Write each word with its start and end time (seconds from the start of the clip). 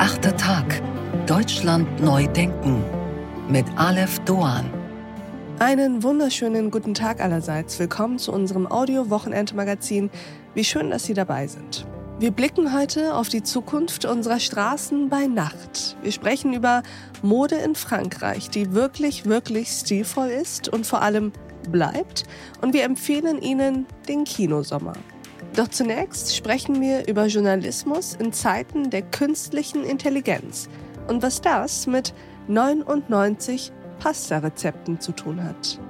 Der 0.00 0.06
achte 0.06 0.34
Tag. 0.34 0.82
Deutschland 1.26 2.02
neu 2.02 2.26
denken. 2.28 2.82
Mit 3.50 3.66
Aleph 3.76 4.18
Doan. 4.20 4.70
Einen 5.58 6.02
wunderschönen 6.02 6.70
guten 6.70 6.94
Tag 6.94 7.20
allerseits. 7.20 7.78
Willkommen 7.78 8.18
zu 8.18 8.32
unserem 8.32 8.66
Audio-Wochenend-Magazin. 8.66 10.08
Wie 10.54 10.64
schön, 10.64 10.88
dass 10.88 11.04
Sie 11.04 11.12
dabei 11.12 11.48
sind. 11.48 11.86
Wir 12.18 12.30
blicken 12.30 12.72
heute 12.72 13.14
auf 13.14 13.28
die 13.28 13.42
Zukunft 13.42 14.06
unserer 14.06 14.40
Straßen 14.40 15.10
bei 15.10 15.26
Nacht. 15.26 15.98
Wir 16.02 16.12
sprechen 16.12 16.54
über 16.54 16.82
Mode 17.20 17.56
in 17.56 17.74
Frankreich, 17.74 18.48
die 18.48 18.72
wirklich, 18.72 19.26
wirklich 19.26 19.68
stilvoll 19.68 20.28
ist 20.28 20.70
und 20.70 20.86
vor 20.86 21.02
allem 21.02 21.30
bleibt. 21.70 22.24
Und 22.62 22.72
wir 22.72 22.84
empfehlen 22.84 23.42
Ihnen 23.42 23.84
den 24.08 24.24
Kinosommer. 24.24 24.94
Doch 25.56 25.68
zunächst 25.68 26.36
sprechen 26.36 26.80
wir 26.80 27.08
über 27.08 27.26
Journalismus 27.26 28.14
in 28.14 28.32
Zeiten 28.32 28.90
der 28.90 29.02
künstlichen 29.02 29.84
Intelligenz 29.84 30.68
und 31.08 31.22
was 31.22 31.40
das 31.40 31.86
mit 31.86 32.14
99 32.48 33.72
Pasta-Rezepten 33.98 35.00
zu 35.00 35.12
tun 35.12 35.42
hat. 35.42 35.80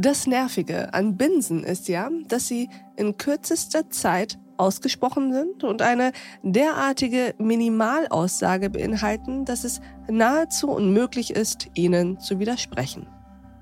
Das 0.00 0.28
Nervige 0.28 0.94
an 0.94 1.16
Binsen 1.16 1.64
ist 1.64 1.88
ja, 1.88 2.08
dass 2.28 2.46
sie 2.46 2.68
in 2.94 3.16
kürzester 3.18 3.90
Zeit 3.90 4.38
ausgesprochen 4.56 5.32
sind 5.32 5.64
und 5.64 5.82
eine 5.82 6.12
derartige 6.42 7.34
Minimalaussage 7.38 8.70
beinhalten, 8.70 9.44
dass 9.44 9.64
es 9.64 9.80
nahezu 10.08 10.70
unmöglich 10.70 11.30
ist, 11.30 11.68
ihnen 11.74 12.20
zu 12.20 12.38
widersprechen. 12.38 13.08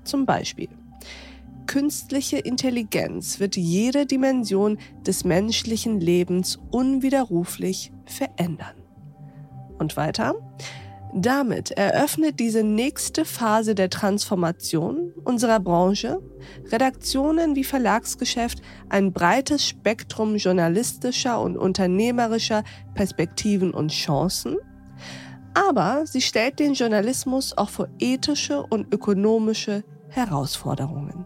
Zum 0.07 0.25
Beispiel. 0.25 0.69
Künstliche 1.67 2.37
Intelligenz 2.37 3.41
wird 3.41 3.57
jede 3.57 4.05
Dimension 4.05 4.77
des 5.05 5.25
menschlichen 5.25 5.99
Lebens 5.99 6.59
unwiderruflich 6.71 7.91
verändern. 8.05 8.75
Und 9.77 9.97
weiter. 9.97 10.33
Damit 11.13 11.71
eröffnet 11.71 12.39
diese 12.39 12.63
nächste 12.63 13.25
Phase 13.25 13.75
der 13.75 13.89
Transformation 13.89 15.11
unserer 15.25 15.59
Branche 15.59 16.21
Redaktionen 16.71 17.55
wie 17.55 17.63
Verlagsgeschäft 17.63 18.61
ein 18.89 19.11
breites 19.11 19.67
Spektrum 19.67 20.37
journalistischer 20.37 21.41
und 21.41 21.57
unternehmerischer 21.57 22.63
Perspektiven 22.93 23.71
und 23.71 23.91
Chancen, 23.91 24.57
aber 25.53 26.05
sie 26.05 26.21
stellt 26.21 26.59
den 26.59 26.75
Journalismus 26.75 27.57
auch 27.57 27.69
vor 27.69 27.87
ethische 27.97 28.61
und 28.61 28.93
ökonomische 28.93 29.83
Herausforderungen. 30.09 31.25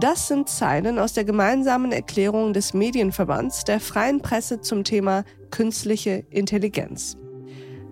Das 0.00 0.28
sind 0.28 0.48
Zeilen 0.48 0.98
aus 0.98 1.12
der 1.12 1.24
gemeinsamen 1.24 1.90
Erklärung 1.90 2.52
des 2.52 2.72
Medienverbands 2.72 3.64
der 3.64 3.80
freien 3.80 4.20
Presse 4.20 4.60
zum 4.60 4.84
Thema 4.84 5.24
künstliche 5.50 6.24
Intelligenz. 6.30 7.16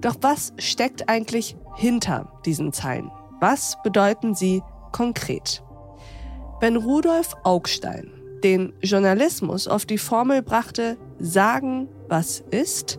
Doch 0.01 0.17
was 0.21 0.53
steckt 0.59 1.09
eigentlich 1.09 1.57
hinter 1.77 2.33
diesen 2.45 2.73
Zeilen? 2.73 3.11
Was 3.41 3.77
bedeuten 3.83 4.35
sie 4.35 4.63
konkret? 4.93 5.65
Wenn 6.61 6.77
Rudolf 6.77 7.35
Augstein 7.43 8.13
den 8.45 8.73
Journalismus 8.83 9.67
auf 9.67 9.85
die 9.85 9.99
Formel 9.99 10.43
brachte, 10.43 10.97
sagen, 11.19 11.89
was 12.09 12.41
ist, 12.51 12.99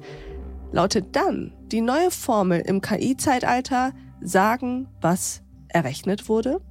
lautet 0.71 1.15
dann 1.15 1.53
die 1.71 1.81
neue 1.81 2.11
Formel 2.11 2.59
im 2.59 2.81
KI-Zeitalter, 2.81 3.93
sagen, 4.21 4.89
was 4.99 5.43
errechnet 5.69 6.27
wurde? 6.27 6.61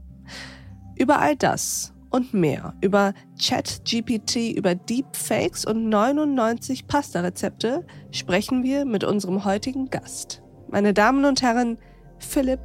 Über 0.99 1.19
all 1.19 1.37
das 1.37 1.93
und 2.09 2.33
mehr, 2.33 2.75
über 2.81 3.13
ChatGPT, 3.39 4.57
über 4.57 4.75
Deepfakes 4.75 5.67
und 5.67 5.91
99 5.91 6.87
Pasta-Rezepte 6.87 7.87
sprechen 8.13 8.63
wir 8.63 8.87
mit 8.87 9.05
unserem 9.05 9.45
heutigen 9.45 9.91
Gast. 9.91 10.43
Meine 10.71 10.95
Damen 10.95 11.27
und 11.27 11.43
Herren, 11.43 11.77
Philipp 12.19 12.61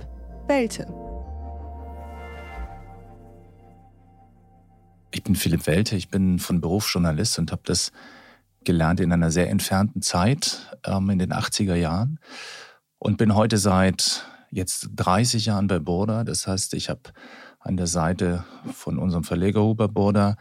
Welte. 0.48 0.88
Ich 5.12 5.24
bin 5.24 5.36
Philipp 5.36 5.68
Welte, 5.68 5.98
ich 5.98 6.08
bin 6.08 6.40
von 6.40 6.62
Beruf 6.62 6.90
Journalist 6.90 7.38
und 7.38 7.52
habe 7.52 7.64
das 7.66 7.92
gelernt 8.64 9.02
in 9.02 9.12
einer 9.12 9.30
sehr 9.30 9.50
entfernten 9.50 10.02
Zeit, 10.02 10.78
ähm, 10.86 11.10
in 11.10 11.20
den 11.20 11.34
80er 11.34 11.76
Jahren. 11.76 12.18
Und 12.98 13.18
bin 13.18 13.36
heute 13.36 13.58
seit 13.58 14.24
jetzt 14.52 14.90
30 14.96 15.46
Jahren 15.46 15.68
bei 15.68 15.80
Borda. 15.80 16.24
Das 16.24 16.46
heißt, 16.46 16.74
ich 16.74 16.90
habe 16.90 17.02
an 17.60 17.78
der 17.78 17.88
Seite 17.88 18.44
von 18.74 19.00
unserem 19.00 19.24
Verleger 19.24 19.64
Huber 19.64 19.88
Borda 19.88 20.36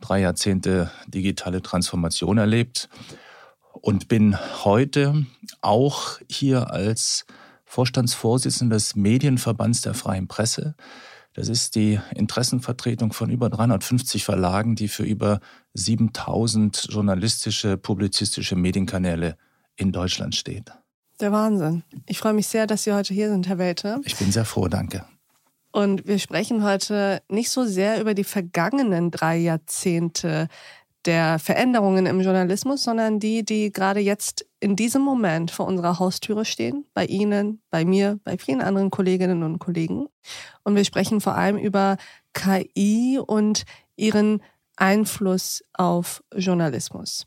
drei 0.00 0.20
Jahrzehnte 0.20 0.90
digitale 1.06 1.62
Transformation 1.62 2.38
erlebt 2.38 2.88
und 3.72 4.08
bin 4.08 4.36
heute 4.64 5.26
auch 5.60 6.18
hier 6.28 6.70
als 6.70 7.26
Vorstandsvorsitzender 7.64 8.76
des 8.76 8.96
Medienverbands 8.96 9.82
der 9.82 9.94
freien 9.94 10.26
Presse. 10.26 10.74
Das 11.34 11.48
ist 11.48 11.76
die 11.76 12.00
Interessenvertretung 12.14 13.12
von 13.12 13.30
über 13.30 13.48
350 13.48 14.24
Verlagen, 14.24 14.74
die 14.74 14.88
für 14.88 15.04
über 15.04 15.40
7000 15.74 16.88
journalistische, 16.90 17.76
publizistische 17.76 18.56
Medienkanäle 18.56 19.36
in 19.76 19.92
Deutschland 19.92 20.34
steht. 20.34 20.72
Der 21.20 21.32
Wahnsinn. 21.32 21.82
Ich 22.06 22.18
freue 22.18 22.32
mich 22.32 22.46
sehr, 22.46 22.66
dass 22.66 22.84
Sie 22.84 22.92
heute 22.92 23.12
hier 23.12 23.28
sind, 23.28 23.46
Herr 23.46 23.58
Welte. 23.58 24.00
Ich 24.04 24.16
bin 24.16 24.32
sehr 24.32 24.46
froh, 24.46 24.68
danke. 24.68 25.04
Und 25.70 26.06
wir 26.06 26.18
sprechen 26.18 26.64
heute 26.64 27.22
nicht 27.28 27.50
so 27.50 27.64
sehr 27.64 28.00
über 28.00 28.14
die 28.14 28.24
vergangenen 28.24 29.10
drei 29.10 29.36
Jahrzehnte 29.36 30.48
der 31.04 31.38
Veränderungen 31.38 32.06
im 32.06 32.20
Journalismus, 32.20 32.82
sondern 32.82 33.20
die, 33.20 33.44
die 33.44 33.72
gerade 33.72 34.00
jetzt 34.00 34.46
in 34.60 34.76
diesem 34.76 35.02
Moment 35.02 35.50
vor 35.50 35.66
unserer 35.66 35.98
Haustüre 35.98 36.44
stehen, 36.44 36.86
bei 36.92 37.06
Ihnen, 37.06 37.60
bei 37.70 37.84
mir, 37.84 38.18
bei 38.24 38.36
vielen 38.36 38.60
anderen 38.60 38.90
Kolleginnen 38.90 39.42
und 39.42 39.58
Kollegen. 39.58 40.08
Und 40.64 40.74
wir 40.74 40.84
sprechen 40.84 41.20
vor 41.20 41.36
allem 41.36 41.56
über 41.56 41.96
KI 42.34 43.18
und 43.24 43.64
ihren 43.96 44.42
Einfluss 44.76 45.62
auf 45.74 46.22
Journalismus. 46.34 47.26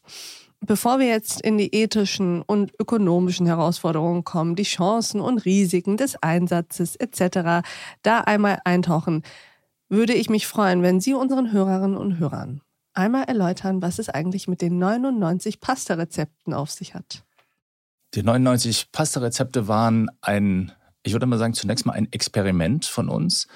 Bevor 0.65 0.99
wir 0.99 1.07
jetzt 1.07 1.41
in 1.41 1.57
die 1.57 1.75
ethischen 1.75 2.41
und 2.41 2.71
ökonomischen 2.79 3.45
Herausforderungen 3.45 4.23
kommen, 4.23 4.55
die 4.55 4.63
Chancen 4.63 5.19
und 5.19 5.43
Risiken 5.43 5.97
des 5.97 6.15
Einsatzes 6.23 6.95
etc., 6.95 7.67
da 8.01 8.21
einmal 8.21 8.59
eintauchen, 8.63 9.23
würde 9.89 10.13
ich 10.13 10.29
mich 10.29 10.47
freuen, 10.47 10.81
wenn 10.81 11.01
Sie 11.01 11.13
unseren 11.13 11.51
Hörerinnen 11.51 11.97
und 11.97 12.17
Hörern 12.17 12.61
einmal 12.93 13.25
erläutern, 13.25 13.81
was 13.81 13.99
es 13.99 14.07
eigentlich 14.07 14.47
mit 14.47 14.61
den 14.61 14.77
99 14.77 15.59
Pasta-Rezepten 15.59 16.53
auf 16.53 16.71
sich 16.71 16.95
hat. 16.95 17.23
Die 18.13 18.23
99 18.23 18.91
Pasta-Rezepte 18.93 19.67
waren 19.67 20.09
ein, 20.21 20.71
ich 21.03 21.11
würde 21.11 21.25
mal 21.25 21.39
sagen, 21.39 21.55
zunächst 21.55 21.85
mal 21.85 21.93
ein 21.93 22.09
Experiment 22.11 22.85
von 22.85 23.09
uns. 23.09 23.47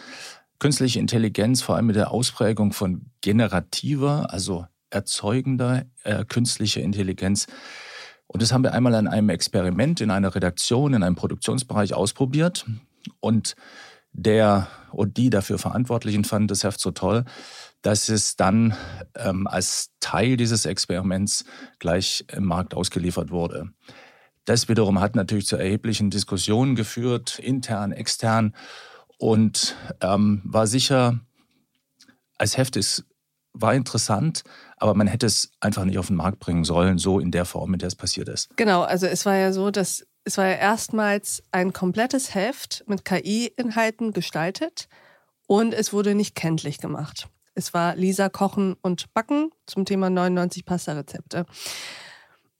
Künstliche 0.59 0.99
Intelligenz, 0.99 1.61
vor 1.61 1.75
allem 1.75 1.85
mit 1.85 1.95
der 1.95 2.11
Ausprägung 2.11 2.73
von 2.73 3.11
generativer, 3.21 4.33
also 4.33 4.65
erzeugender 4.89 5.85
äh, 6.03 6.25
künstlicher 6.25 6.81
Intelligenz. 6.81 7.47
Und 8.27 8.41
das 8.41 8.51
haben 8.51 8.63
wir 8.63 8.73
einmal 8.73 8.95
an 8.95 9.07
einem 9.07 9.29
Experiment 9.29 10.01
in 10.01 10.11
einer 10.11 10.35
Redaktion, 10.35 10.93
in 10.93 11.03
einem 11.03 11.15
Produktionsbereich 11.15 11.93
ausprobiert. 11.93 12.65
Und 13.19 13.55
der 14.11 14.67
und 14.91 15.17
die 15.17 15.29
dafür 15.29 15.59
Verantwortlichen 15.59 16.23
fanden 16.23 16.47
das 16.47 16.63
Heft 16.63 16.79
so 16.79 16.91
toll, 16.91 17.23
dass 17.81 18.09
es 18.09 18.35
dann 18.35 18.75
ähm, 19.15 19.47
als 19.47 19.91
Teil 19.99 20.37
dieses 20.37 20.65
Experiments 20.65 21.45
gleich 21.79 22.25
im 22.31 22.45
Markt 22.45 22.73
ausgeliefert 22.73 23.31
wurde. 23.31 23.69
Das 24.45 24.69
wiederum 24.69 24.99
hat 25.01 25.15
natürlich 25.15 25.45
zu 25.45 25.57
erheblichen 25.57 26.09
Diskussionen 26.09 26.75
geführt, 26.75 27.37
intern, 27.39 27.91
extern, 27.91 28.55
und 29.17 29.75
ähm, 30.01 30.41
war 30.45 30.67
sicher, 30.67 31.19
als 32.37 32.57
Heft 32.57 32.75
ist, 32.75 33.05
war 33.61 33.73
interessant, 33.73 34.43
aber 34.77 34.93
man 34.93 35.07
hätte 35.07 35.25
es 35.25 35.51
einfach 35.59 35.85
nicht 35.85 35.97
auf 35.97 36.07
den 36.07 36.15
Markt 36.15 36.39
bringen 36.39 36.63
sollen, 36.63 36.97
so 36.97 37.19
in 37.19 37.31
der 37.31 37.45
Form, 37.45 37.73
in 37.73 37.79
der 37.79 37.87
es 37.87 37.95
passiert 37.95 38.29
ist. 38.29 38.55
Genau, 38.57 38.83
also 38.83 39.05
es 39.07 39.25
war 39.25 39.35
ja 39.35 39.51
so, 39.51 39.71
dass 39.71 40.05
es 40.23 40.37
war 40.37 40.45
ja 40.45 40.55
erstmals 40.55 41.41
ein 41.51 41.71
komplettes 41.71 42.35
Heft 42.35 42.83
mit 42.85 43.05
KI-Inhalten 43.05 44.11
gestaltet 44.11 44.89
und 45.47 45.73
es 45.73 45.93
wurde 45.93 46.15
nicht 46.15 46.35
kenntlich 46.35 46.79
gemacht. 46.79 47.29
Es 47.55 47.73
war 47.73 47.95
Lisa 47.95 48.29
Kochen 48.29 48.75
und 48.81 49.13
Backen 49.13 49.51
zum 49.65 49.85
Thema 49.85 50.09
99 50.09 50.65
Pasta-Rezepte. 50.65 51.45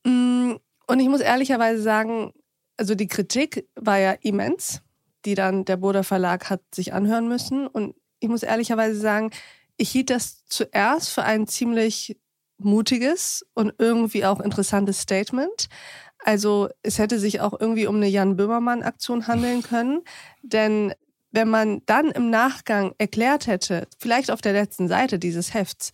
Mm, 0.05 0.53
und 0.87 0.99
ich 0.99 1.09
muss 1.09 1.19
ehrlicherweise 1.19 1.81
sagen, 1.81 2.31
also 2.77 2.95
die 2.95 3.07
Kritik 3.07 3.67
war 3.75 3.97
ja 3.97 4.13
immens, 4.21 4.81
die 5.25 5.35
dann 5.35 5.65
der 5.65 5.77
Boder 5.77 6.03
Verlag 6.03 6.49
hat 6.49 6.61
sich 6.73 6.93
anhören 6.93 7.27
müssen. 7.27 7.67
Und 7.67 7.95
ich 8.19 8.29
muss 8.29 8.43
ehrlicherweise 8.43 8.99
sagen, 8.99 9.31
ich 9.77 9.89
hielt 9.91 10.09
das 10.09 10.45
zuerst 10.45 11.09
für 11.09 11.23
ein 11.23 11.47
ziemlich 11.47 12.19
mutiges 12.57 13.45
und 13.53 13.73
irgendwie 13.77 14.25
auch 14.25 14.39
interessantes 14.39 14.99
Statement. 14.99 15.69
Also 16.19 16.69
es 16.81 16.97
hätte 16.97 17.19
sich 17.19 17.41
auch 17.41 17.59
irgendwie 17.59 17.87
um 17.87 17.97
eine 17.97 18.07
Jan 18.07 18.35
Böhmermann-Aktion 18.35 19.27
handeln 19.27 19.61
können. 19.61 20.01
Denn 20.41 20.93
wenn 21.31 21.49
man 21.49 21.81
dann 21.85 22.09
im 22.11 22.29
Nachgang 22.29 22.93
erklärt 22.97 23.47
hätte, 23.47 23.87
vielleicht 23.99 24.31
auf 24.31 24.41
der 24.41 24.53
letzten 24.53 24.87
Seite 24.87 25.19
dieses 25.19 25.53
Hefts, 25.53 25.91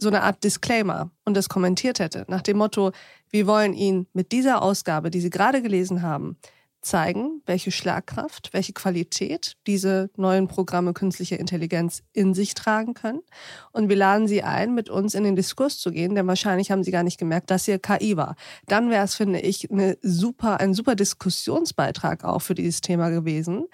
so 0.00 0.08
eine 0.08 0.22
Art 0.22 0.44
Disclaimer 0.44 1.10
und 1.24 1.36
das 1.36 1.48
kommentiert 1.48 1.98
hätte, 1.98 2.24
nach 2.28 2.42
dem 2.42 2.58
Motto, 2.58 2.92
wir 3.30 3.48
wollen 3.48 3.74
Ihnen 3.74 4.06
mit 4.12 4.30
dieser 4.30 4.62
Ausgabe, 4.62 5.10
die 5.10 5.20
Sie 5.20 5.30
gerade 5.30 5.60
gelesen 5.60 6.02
haben, 6.02 6.38
zeigen, 6.80 7.42
welche 7.46 7.70
Schlagkraft, 7.70 8.50
welche 8.52 8.72
Qualität 8.72 9.56
diese 9.66 10.10
neuen 10.16 10.48
Programme 10.48 10.92
künstlicher 10.92 11.38
Intelligenz 11.38 12.02
in 12.12 12.34
sich 12.34 12.54
tragen 12.54 12.94
können. 12.94 13.20
Und 13.72 13.88
wir 13.88 13.96
laden 13.96 14.28
Sie 14.28 14.42
ein, 14.42 14.74
mit 14.74 14.88
uns 14.88 15.14
in 15.14 15.24
den 15.24 15.36
Diskurs 15.36 15.78
zu 15.78 15.90
gehen, 15.90 16.14
denn 16.14 16.26
wahrscheinlich 16.26 16.70
haben 16.70 16.84
Sie 16.84 16.90
gar 16.90 17.02
nicht 17.02 17.18
gemerkt, 17.18 17.50
dass 17.50 17.64
hier 17.64 17.78
KI 17.78 18.16
war. 18.16 18.36
Dann 18.66 18.90
wäre 18.90 19.04
es, 19.04 19.14
finde 19.14 19.40
ich, 19.40 19.70
eine 19.70 19.98
super, 20.02 20.60
ein 20.60 20.74
super 20.74 20.94
Diskussionsbeitrag 20.94 22.24
auch 22.24 22.42
für 22.42 22.54
dieses 22.54 22.80
Thema 22.80 23.10
gewesen. 23.10 23.66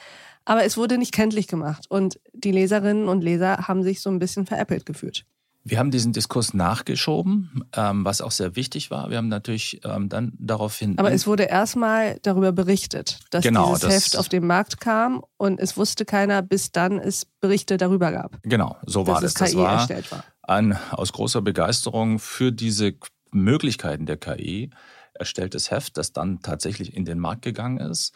Aber 0.45 0.65
es 0.65 0.77
wurde 0.77 0.99
nicht 0.99 1.12
kenntlich 1.12 1.49
gemacht 1.49 1.87
und 1.89 2.21
die 2.33 2.53
Leserinnen 2.53 3.09
und 3.09 3.23
Leser 3.23 3.67
haben 3.67 3.83
sich 3.83 4.01
so 4.01 4.11
ein 4.11 4.19
bisschen 4.19 4.47
veräppelt 4.47 4.85
gefühlt. 4.85 5.25
Wir 5.66 5.78
haben 5.78 5.90
diesen 5.90 6.12
Diskurs 6.12 6.52
nachgeschoben, 6.52 7.64
ähm, 7.75 8.05
was 8.05 8.20
auch 8.20 8.31
sehr 8.31 8.55
wichtig 8.55 8.90
war. 8.90 9.08
Wir 9.08 9.16
haben 9.16 9.28
natürlich 9.28 9.81
ähm, 9.84 10.11
dann 10.11 10.34
daraufhin. 10.38 10.99
Aber 10.99 11.11
es 11.11 11.26
wurde 11.26 11.44
erstmal 11.44 12.19
darüber 12.20 12.52
berichtet, 12.52 13.20
dass 13.31 13.43
genau, 13.43 13.69
dieses 13.69 13.81
das 13.81 13.94
Heft 13.94 14.19
auf 14.19 14.28
den 14.28 14.46
Markt 14.46 14.78
kam 14.78 15.25
und 15.38 15.58
es 15.58 15.78
wusste 15.78 16.05
keiner, 16.05 16.43
bis 16.43 16.70
dann 16.70 16.99
es 16.99 17.26
Berichte 17.40 17.78
darüber 17.78 18.12
gab. 18.12 18.38
Genau, 18.43 18.76
so 18.84 19.06
war 19.06 19.22
das. 19.22 19.32
das 19.32 19.52
KI 19.52 19.56
war 19.56 19.72
erstellt 19.78 20.12
war. 20.12 20.22
Ein 20.43 20.76
aus 20.90 21.12
großer 21.12 21.40
Begeisterung 21.40 22.19
für 22.19 22.52
diese 22.52 22.94
Möglichkeiten 23.32 24.05
der 24.05 24.19
KI 24.19 24.70
erstelltes 25.14 25.70
Heft, 25.70 25.96
das 25.96 26.12
dann 26.12 26.40
tatsächlich 26.43 26.94
in 26.94 27.05
den 27.05 27.19
Markt 27.19 27.43
gegangen 27.43 27.78
ist. 27.78 28.12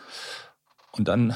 Und 0.92 1.08
dann 1.08 1.34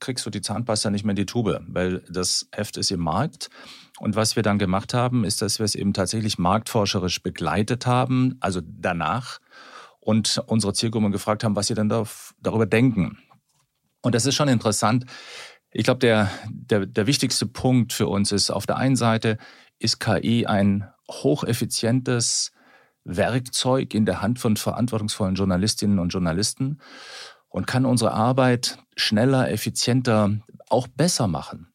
kriegst 0.00 0.24
du 0.26 0.30
die 0.30 0.40
Zahnpasta 0.40 0.90
nicht 0.90 1.04
mehr 1.04 1.12
in 1.12 1.16
die 1.16 1.26
Tube, 1.26 1.60
weil 1.68 2.02
das 2.08 2.48
Heft 2.52 2.76
ist 2.76 2.90
im 2.90 3.00
Markt. 3.00 3.50
Und 3.98 4.16
was 4.16 4.36
wir 4.36 4.42
dann 4.42 4.58
gemacht 4.58 4.94
haben, 4.94 5.24
ist, 5.24 5.42
dass 5.42 5.58
wir 5.58 5.64
es 5.64 5.74
eben 5.74 5.92
tatsächlich 5.92 6.38
marktforscherisch 6.38 7.22
begleitet 7.22 7.86
haben, 7.86 8.36
also 8.40 8.60
danach, 8.64 9.40
und 10.00 10.42
unsere 10.46 10.72
Zielgruppe 10.72 11.10
gefragt 11.10 11.44
haben, 11.44 11.56
was 11.56 11.66
sie 11.66 11.74
denn 11.74 11.88
darüber 11.88 12.66
denken. 12.66 13.18
Und 14.00 14.14
das 14.14 14.24
ist 14.24 14.36
schon 14.36 14.48
interessant. 14.48 15.04
Ich 15.70 15.84
glaube, 15.84 15.98
der, 15.98 16.30
der, 16.48 16.86
der 16.86 17.06
wichtigste 17.06 17.46
Punkt 17.46 17.92
für 17.92 18.06
uns 18.06 18.32
ist, 18.32 18.50
auf 18.50 18.64
der 18.64 18.76
einen 18.76 18.96
Seite 18.96 19.36
ist 19.78 20.00
KI 20.00 20.46
ein 20.46 20.88
hocheffizientes 21.10 22.52
Werkzeug 23.04 23.94
in 23.94 24.06
der 24.06 24.22
Hand 24.22 24.38
von 24.38 24.56
verantwortungsvollen 24.56 25.34
Journalistinnen 25.34 25.98
und 25.98 26.10
Journalisten 26.10 26.78
und 27.48 27.66
kann 27.66 27.86
unsere 27.86 28.12
Arbeit 28.12 28.78
schneller, 28.96 29.50
effizienter, 29.50 30.38
auch 30.68 30.88
besser 30.88 31.26
machen. 31.26 31.72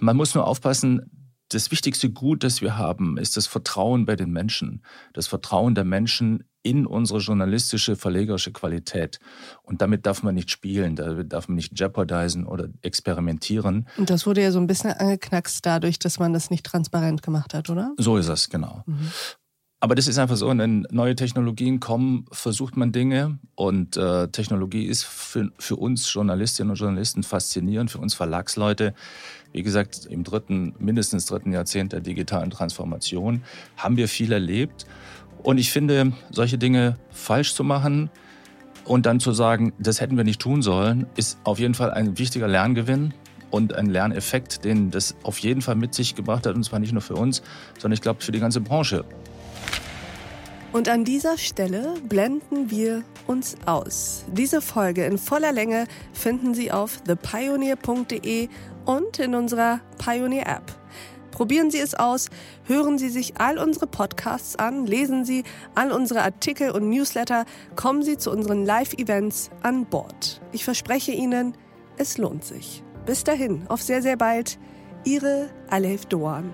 Man 0.00 0.16
muss 0.16 0.34
nur 0.34 0.46
aufpassen, 0.46 1.10
das 1.50 1.70
wichtigste 1.70 2.10
Gut, 2.10 2.44
das 2.44 2.60
wir 2.60 2.76
haben, 2.76 3.16
ist 3.16 3.36
das 3.36 3.46
Vertrauen 3.46 4.04
bei 4.04 4.16
den 4.16 4.30
Menschen. 4.30 4.82
Das 5.14 5.26
Vertrauen 5.26 5.74
der 5.74 5.84
Menschen 5.84 6.44
in 6.62 6.86
unsere 6.86 7.20
journalistische, 7.20 7.96
verlegerische 7.96 8.52
Qualität. 8.52 9.18
Und 9.62 9.80
damit 9.80 10.04
darf 10.04 10.22
man 10.22 10.34
nicht 10.34 10.50
spielen, 10.50 10.96
damit 10.96 11.32
darf 11.32 11.48
man 11.48 11.54
nicht 11.54 11.78
jeopardisen 11.78 12.46
oder 12.46 12.68
experimentieren. 12.82 13.88
Und 13.96 14.10
das 14.10 14.26
wurde 14.26 14.42
ja 14.42 14.50
so 14.50 14.58
ein 14.58 14.66
bisschen 14.66 14.90
angeknackst 14.92 15.64
dadurch, 15.64 15.98
dass 15.98 16.18
man 16.18 16.32
das 16.32 16.50
nicht 16.50 16.66
transparent 16.66 17.22
gemacht 17.22 17.54
hat, 17.54 17.70
oder? 17.70 17.94
So 17.96 18.18
ist 18.18 18.28
es, 18.28 18.50
genau. 18.50 18.82
Mhm. 18.86 19.10
Aber 19.80 19.94
das 19.94 20.08
ist 20.08 20.18
einfach 20.18 20.36
so, 20.36 20.48
wenn 20.48 20.86
neue 20.90 21.14
Technologien 21.14 21.78
kommen, 21.78 22.26
versucht 22.32 22.76
man 22.76 22.90
Dinge 22.90 23.38
und 23.54 23.96
äh, 23.96 24.26
Technologie 24.26 24.84
ist 24.84 25.04
für, 25.04 25.52
für 25.56 25.76
uns 25.76 26.12
Journalistinnen 26.12 26.70
und 26.70 26.76
Journalisten 26.76 27.22
faszinierend, 27.22 27.88
für 27.88 27.98
uns 27.98 28.12
Verlagsleute. 28.12 28.92
Wie 29.52 29.62
gesagt, 29.62 30.06
im 30.06 30.24
dritten, 30.24 30.74
mindestens 30.80 31.26
dritten 31.26 31.52
Jahrzehnt 31.52 31.92
der 31.92 32.00
digitalen 32.00 32.50
Transformation 32.50 33.44
haben 33.76 33.96
wir 33.96 34.08
viel 34.08 34.32
erlebt. 34.32 34.84
Und 35.44 35.58
ich 35.58 35.70
finde, 35.70 36.12
solche 36.32 36.58
Dinge 36.58 36.96
falsch 37.10 37.54
zu 37.54 37.62
machen 37.62 38.10
und 38.84 39.06
dann 39.06 39.20
zu 39.20 39.30
sagen, 39.30 39.72
das 39.78 40.00
hätten 40.00 40.16
wir 40.16 40.24
nicht 40.24 40.40
tun 40.40 40.60
sollen, 40.60 41.06
ist 41.14 41.38
auf 41.44 41.60
jeden 41.60 41.74
Fall 41.74 41.92
ein 41.92 42.18
wichtiger 42.18 42.48
Lerngewinn 42.48 43.14
und 43.50 43.74
ein 43.74 43.86
Lerneffekt, 43.86 44.64
den 44.64 44.90
das 44.90 45.14
auf 45.22 45.38
jeden 45.38 45.62
Fall 45.62 45.76
mit 45.76 45.94
sich 45.94 46.16
gebracht 46.16 46.46
hat. 46.46 46.56
Und 46.56 46.64
zwar 46.64 46.80
nicht 46.80 46.92
nur 46.92 47.02
für 47.02 47.14
uns, 47.14 47.42
sondern 47.78 47.94
ich 47.94 48.02
glaube 48.02 48.22
für 48.22 48.32
die 48.32 48.40
ganze 48.40 48.60
Branche. 48.60 49.04
Und 50.72 50.88
an 50.88 51.04
dieser 51.04 51.38
Stelle 51.38 51.94
blenden 52.08 52.70
wir 52.70 53.02
uns 53.26 53.56
aus. 53.64 54.24
Diese 54.32 54.60
Folge 54.60 55.04
in 55.04 55.16
voller 55.16 55.52
Länge 55.52 55.86
finden 56.12 56.54
Sie 56.54 56.70
auf 56.70 57.00
thepioneer.de 57.02 58.48
und 58.84 59.18
in 59.18 59.34
unserer 59.34 59.80
Pioneer 59.96 60.46
App. 60.46 60.78
Probieren 61.30 61.70
Sie 61.70 61.78
es 61.78 61.94
aus, 61.94 62.28
hören 62.64 62.98
Sie 62.98 63.08
sich 63.08 63.38
all 63.38 63.58
unsere 63.58 63.86
Podcasts 63.86 64.56
an, 64.56 64.86
lesen 64.86 65.24
Sie 65.24 65.44
all 65.74 65.92
unsere 65.92 66.22
Artikel 66.22 66.70
und 66.70 66.90
Newsletter, 66.90 67.44
kommen 67.76 68.02
Sie 68.02 68.18
zu 68.18 68.30
unseren 68.30 68.66
Live-Events 68.66 69.50
an 69.62 69.86
Bord. 69.86 70.40
Ich 70.52 70.64
verspreche 70.64 71.12
Ihnen, 71.12 71.54
es 71.96 72.18
lohnt 72.18 72.44
sich. 72.44 72.82
Bis 73.06 73.24
dahin, 73.24 73.66
auf 73.68 73.80
sehr, 73.80 74.02
sehr 74.02 74.16
bald. 74.16 74.58
Ihre 75.04 75.48
Alef 75.70 76.06
Doan. 76.06 76.52